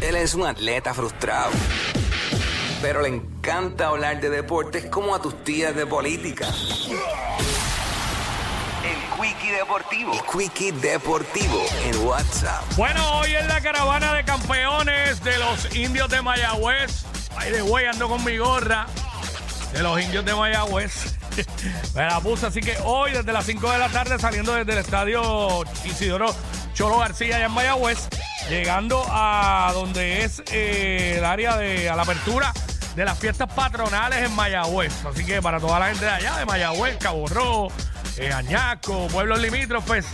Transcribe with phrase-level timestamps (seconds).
[0.00, 1.50] Él es un atleta frustrado,
[2.82, 6.46] pero le encanta hablar de deportes como a tus tías de política.
[8.84, 10.12] El Quickie Deportivo.
[10.12, 12.62] El Quickie Deportivo en WhatsApp.
[12.76, 17.04] Bueno, hoy es la caravana de campeones de los indios de Mayagüez.
[17.34, 18.86] Ay, de güey, ando con mi gorra
[19.72, 21.16] de los indios de Mayagüez.
[21.94, 24.78] Me la puse, así que hoy desde las 5 de la tarde saliendo desde el
[24.78, 26.34] estadio Isidoro
[26.76, 28.06] Cholo García allá en Mayagüez,
[28.48, 32.52] llegando a donde es eh, el área de a la apertura
[32.96, 34.92] de las fiestas patronales en Mayagüez.
[35.04, 37.68] Así que para toda la gente de allá, de Mayagüez, Cabo Rojo,
[38.16, 40.06] eh, Añasco, pueblos limítrofes,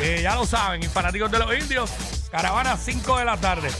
[0.00, 1.90] eh, ya lo saben, y fanáticos de los indios,
[2.32, 3.70] caravana 5 de la tarde.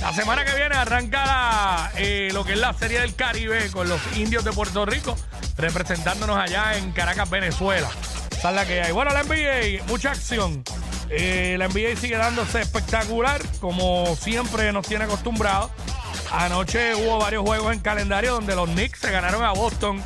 [0.00, 3.88] La semana que viene arranca la, eh, lo que es la Serie del Caribe con
[3.88, 5.16] los indios de Puerto Rico,
[5.56, 7.88] representándonos allá en Caracas, Venezuela.
[8.30, 8.92] Esa es la que hay.
[8.92, 10.62] Bueno, la NBA, mucha acción.
[11.10, 15.70] Eh, la NBA sigue dándose espectacular, como siempre nos tiene acostumbrados.
[16.32, 20.02] Anoche hubo varios juegos en calendario donde los Knicks se ganaron a Boston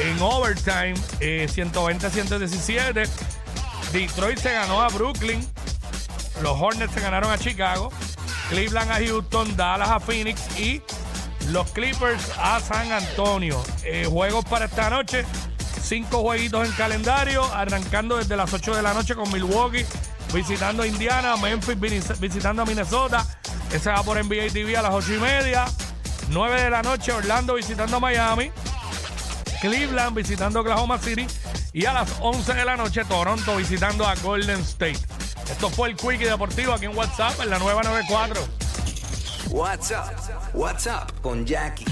[0.00, 3.08] en overtime, eh, 120-117.
[3.92, 5.44] Detroit se ganó a Brooklyn.
[6.42, 7.90] Los Hornets se ganaron a Chicago.
[8.50, 10.80] Cleveland a Houston, Dallas a Phoenix y
[11.48, 13.62] los Clippers a San Antonio.
[13.84, 15.24] Eh, juegos para esta noche.
[15.82, 19.86] Cinco jueguitos en calendario, arrancando desde las 8 de la noche con Milwaukee,
[20.32, 23.24] visitando a Indiana, Memphis vis- visitando a Minnesota.
[23.72, 25.64] Ese va por NBA TV a las 8 y media.
[26.30, 28.50] 9 de la noche, Orlando visitando a Miami.
[29.60, 31.26] Cleveland visitando Oklahoma City.
[31.72, 34.98] Y a las 11 de la noche, Toronto visitando a Golden State.
[35.50, 38.46] Esto fue el Quickie Deportivo aquí en WhatsApp, en la nueva 94.
[39.50, 40.14] WhatsApp.
[40.54, 41.86] WhatsApp con Jackie